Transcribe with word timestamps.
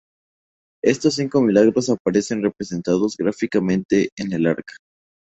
Estos 0.83 1.13
cinco 1.13 1.41
milagros 1.41 1.91
aparecen 1.91 2.41
representados 2.41 3.15
gráficamente 3.15 4.09
en 4.17 4.33
el 4.33 4.47
arca. 4.47 4.73